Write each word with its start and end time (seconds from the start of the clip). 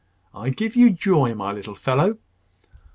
I 0.33 0.49
give 0.49 0.75
you 0.75 0.89
joy, 0.89 1.35
my 1.35 1.51
little 1.51 1.75
fellow!" 1.75 2.17